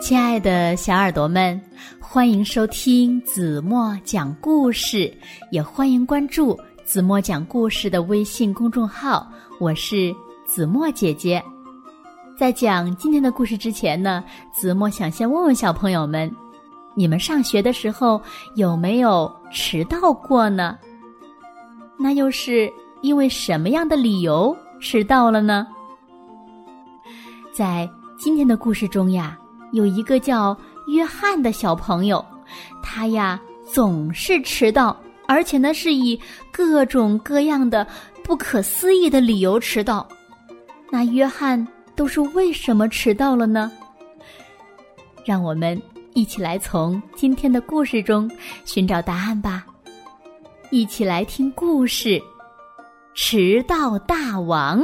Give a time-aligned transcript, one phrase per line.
[0.00, 1.60] 亲爱的小耳朵们，
[1.98, 5.12] 欢迎收听子墨讲故事，
[5.50, 9.26] 也欢迎关注子墨讲故事的微信公众号。
[9.58, 10.14] 我是
[10.44, 11.42] 子墨姐姐。
[12.38, 14.22] 在讲今天的故事之前呢，
[14.52, 16.30] 子墨想先问问小朋友们：
[16.94, 18.20] 你们上学的时候
[18.54, 20.78] 有没有迟到过呢？
[21.98, 22.70] 那又是
[23.00, 25.66] 因为什么样的理由迟到了呢？
[27.50, 29.36] 在今天的故事中呀。
[29.72, 30.56] 有一个叫
[30.88, 32.24] 约翰的小朋友，
[32.82, 36.18] 他呀总是迟到，而且呢是以
[36.52, 37.86] 各种各样的
[38.22, 40.06] 不可思议的理由迟到。
[40.90, 43.70] 那约翰都是为什么迟到了呢？
[45.24, 45.80] 让我们
[46.14, 48.30] 一起来从今天的故事中
[48.64, 49.66] 寻找答案吧。
[50.70, 52.10] 一起来听故事，
[53.14, 54.80] 《迟到大王》。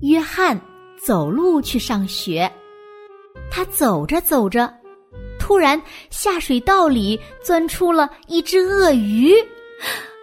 [0.00, 0.58] 约翰
[0.96, 2.50] 走路去上学，
[3.50, 4.72] 他走着走着，
[5.38, 9.34] 突然下水道里钻出了一只鳄鱼，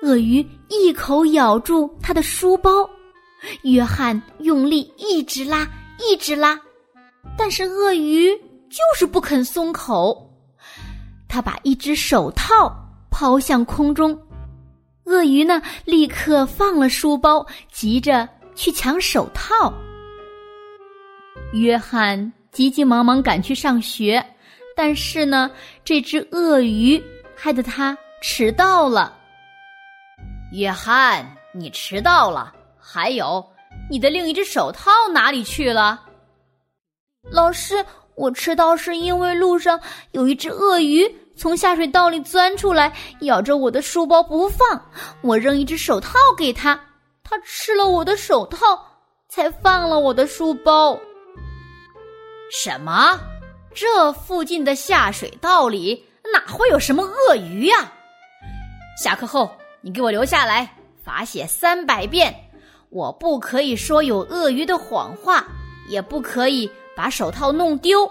[0.01, 2.89] 鳄鱼一口咬住他的书包，
[3.63, 5.67] 约翰用力一直拉，
[5.99, 6.59] 一直拉，
[7.37, 8.35] 但是鳄鱼
[8.69, 10.27] 就是不肯松口，
[11.27, 12.75] 他把一只手套
[13.11, 14.19] 抛向空中，
[15.05, 18.27] 鳄鱼呢立刻放了书包，急着。
[18.57, 19.71] 去抢手套，
[21.53, 24.25] 约翰急急忙忙赶去上学，
[24.75, 25.49] 但是呢，
[25.85, 27.01] 这只鳄鱼
[27.35, 29.15] 害得他迟到了。
[30.51, 33.45] 约翰，你迟到了，还有
[33.91, 36.03] 你的另一只手套哪里去了？
[37.29, 39.79] 老师，我迟到是因为路上
[40.13, 44.83] 有一只鳄鱼从下水道里钻出来，咬着我的书包不放，
[45.21, 46.86] 我扔一只手套给他。
[47.29, 48.81] 他吃了我的手套，
[49.27, 50.97] 才放了我的书包。
[52.49, 53.19] 什么？
[53.75, 57.91] 这附近的下水道里哪会有什么鳄鱼呀？
[58.97, 59.51] 下课后
[59.81, 60.73] 你给我留下来，
[61.03, 62.33] 罚写三百遍。
[62.89, 65.45] 我不可以说有鳄鱼的谎话，
[65.89, 68.09] 也不可以把手套弄丢。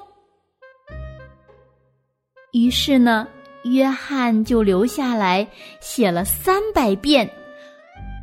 [2.53, 3.27] 于是呢，
[3.65, 5.49] 约翰就留下来
[5.81, 7.29] 写了三百遍。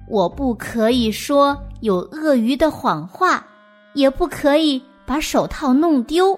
[0.08, 3.46] 我不可以说有鳄鱼的谎话，
[3.94, 6.38] 也不可以把手套弄丢。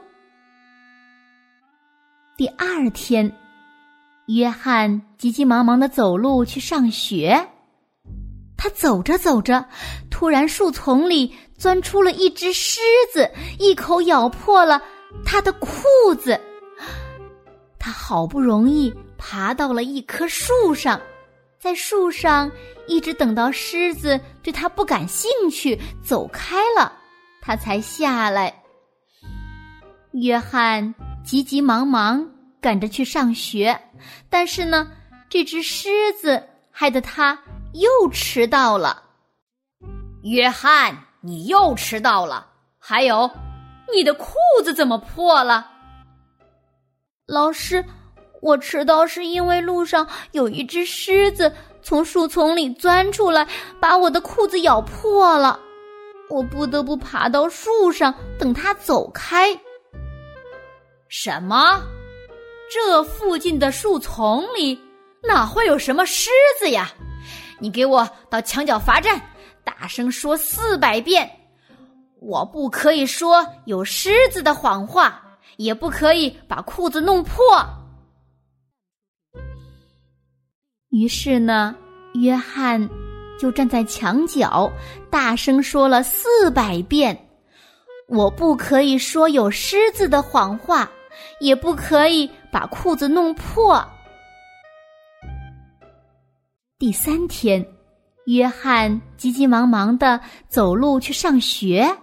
[2.37, 3.31] 第二天，
[4.27, 7.47] 约翰急急忙忙的走路去上学。
[8.57, 9.65] 他走着走着，
[10.09, 12.79] 突然树丛里钻出了一只狮
[13.11, 14.81] 子，一口咬破了
[15.25, 15.69] 他的裤
[16.19, 16.39] 子。
[17.79, 20.99] 他好不容易爬到了一棵树上。
[21.65, 22.51] 在树上
[22.85, 26.93] 一直等到狮子对他不感兴趣走开了，
[27.41, 28.53] 他才下来。
[30.11, 30.93] 约翰
[31.23, 32.23] 急急忙忙
[32.61, 33.81] 赶着去上学，
[34.29, 34.91] 但是呢，
[35.27, 35.89] 这只狮
[36.21, 37.35] 子害得他
[37.73, 39.01] 又迟到了。
[40.21, 42.47] 约翰，你又迟到了！
[42.77, 43.27] 还有，
[43.91, 45.67] 你的裤子怎么破了？
[47.25, 47.83] 老师。
[48.45, 51.51] 我迟到是因为路上有一只狮子
[51.81, 53.47] 从树丛里钻出来，
[53.79, 55.59] 把我的裤子咬破了，
[56.29, 59.59] 我不得不爬到树上等它走开。
[61.09, 61.81] 什么？
[62.71, 64.79] 这附近的树丛里
[65.23, 66.29] 哪会有什么狮
[66.59, 66.91] 子呀？
[67.59, 69.19] 你给我到墙角罚站，
[69.63, 71.27] 大声说四百遍！
[72.21, 75.19] 我不可以说有狮子的谎话，
[75.57, 77.43] 也不可以把裤子弄破。
[80.95, 81.75] 于是呢，
[82.13, 82.89] 约翰
[83.37, 84.71] 就站在墙角，
[85.09, 87.27] 大声说了四百遍
[88.07, 90.89] ：“我不可以说有狮子的谎话，
[91.41, 93.85] 也不可以把裤子弄破。”
[96.79, 97.67] 第三天，
[98.27, 100.17] 约翰急急忙忙的
[100.47, 101.93] 走路去上学。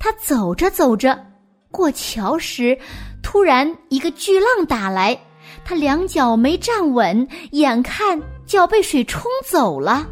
[0.00, 1.24] 他走着走着，
[1.70, 2.76] 过桥时，
[3.22, 5.16] 突然一个巨浪打来。
[5.64, 10.06] 他两脚没站稳，眼看就要被水冲走了。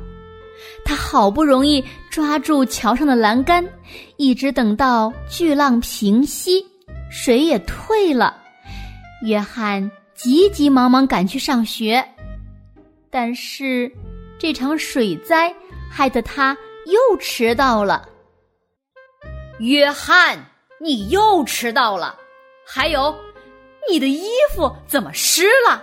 [0.84, 3.66] 他好不容易抓住桥上的栏杆，
[4.16, 6.64] 一直等到巨浪平息，
[7.10, 8.36] 水也退了。
[9.22, 12.02] 约翰急急忙忙赶去上学，
[13.10, 13.90] 但是
[14.38, 15.54] 这场水灾
[15.90, 16.56] 害得他
[16.86, 18.08] 又迟到了。
[19.58, 20.38] 约翰，
[20.80, 22.16] 你又迟到了，
[22.66, 23.14] 还有。
[23.88, 25.82] 你的衣服怎么湿了？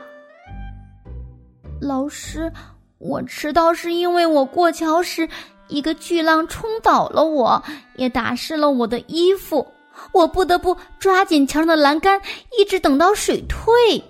[1.80, 2.52] 老师，
[2.98, 5.28] 我迟到是因为我过桥时
[5.68, 7.64] 一个巨浪冲倒了我，
[7.96, 9.68] 也打湿了我的衣服，
[10.14, 12.22] 我不得不抓紧墙上的栏杆，
[12.58, 14.04] 一直等到水退。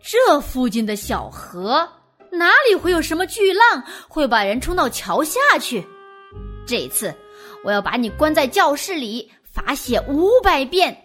[0.00, 1.88] 这附近的小河
[2.30, 5.86] 哪里会有什么巨浪会把人冲到桥下去？
[6.66, 7.14] 这次
[7.62, 10.96] 我要把你关在教室里罚写五百遍。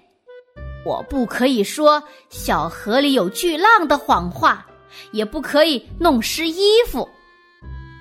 [0.84, 4.66] 我不可以说小河里有巨浪的谎话，
[5.12, 7.08] 也不可以弄湿衣服。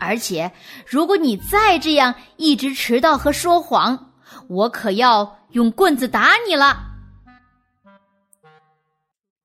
[0.00, 0.50] 而且，
[0.86, 4.12] 如果你再这样一直迟到和说谎，
[4.48, 6.86] 我可要用棍子打你了。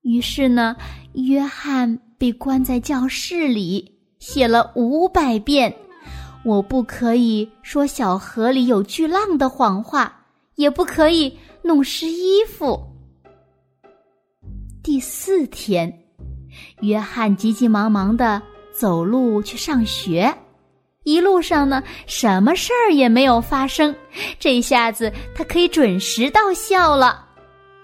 [0.00, 0.76] 于是呢，
[1.12, 5.76] 约翰被关在教室里，写了五百遍
[6.42, 10.24] ：“我不可以说小河里有巨浪的谎话，
[10.54, 12.82] 也不可以弄湿衣服。”
[14.86, 15.92] 第四天，
[16.80, 18.40] 约翰急急忙忙的
[18.70, 20.32] 走路去上学，
[21.02, 23.92] 一路上呢，什么事儿也没有发生。
[24.38, 27.26] 这下子他可以准时到校了。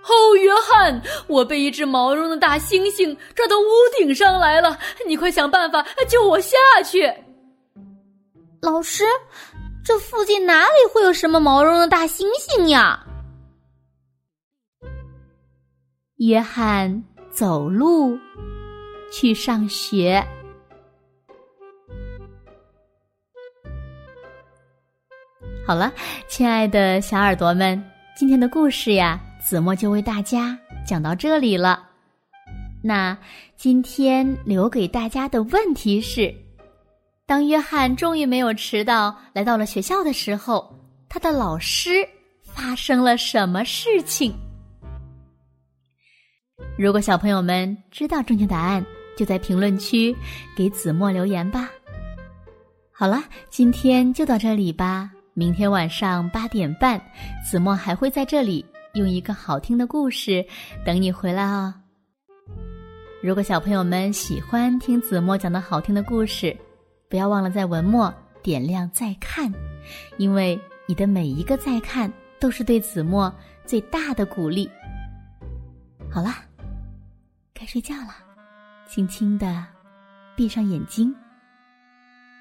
[0.05, 3.67] 哦，约翰，我被一只毛茸的大猩猩抓到屋
[3.99, 6.57] 顶上来了，你快想办法救我下
[6.87, 7.13] 去。
[8.61, 9.03] 老师，
[9.85, 13.05] 这附近哪里会有什么毛茸的大猩猩呀？
[16.25, 17.03] 约翰
[17.33, 18.17] 走路
[19.11, 20.25] 去上学。
[25.67, 25.93] 好了，
[26.29, 27.83] 亲爱的小耳朵们，
[28.15, 29.21] 今天的故事呀。
[29.41, 31.85] 子墨就为大家讲到这里了。
[32.81, 33.19] 那
[33.57, 36.33] 今天留给大家的问题是：
[37.27, 40.73] 当约翰终于没有迟到，来到了学校的时候，
[41.09, 42.09] 他的老师
[42.45, 44.33] 发生了什么事情？
[46.79, 48.85] 如果小朋友们知道正确答案，
[49.17, 50.15] 就在评论区
[50.57, 51.71] 给子墨留言吧。
[52.91, 55.11] 好了，今天就到这里吧。
[55.35, 57.01] 明天晚上八点半，
[57.45, 58.65] 子墨还会在这里。
[58.95, 60.45] 用一个好听的故事
[60.85, 61.73] 等你回来哦。
[63.23, 66.55] 如果小朋友们喜欢听子墨讲的好听的故事，
[67.09, 68.13] 不要忘了在文末
[68.43, 69.51] 点亮再看，
[70.19, 73.35] 因为你的每一个再看都是对子墨
[73.65, 74.69] 最大的鼓励。
[76.14, 76.44] 好啦，
[77.55, 78.14] 该睡觉了，
[78.87, 79.67] 轻轻的
[80.37, 81.14] 闭上眼睛，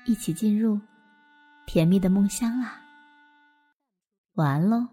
[0.05, 0.77] 一起进入
[1.65, 2.81] 甜蜜的梦乡啦。
[4.33, 4.85] 晚安喽。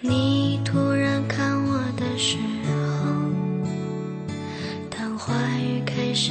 [0.00, 2.38] 你突然看我的时
[2.68, 2.72] 候，
[4.88, 6.30] 当话语开始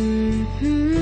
[0.00, 0.99] 嗯嗯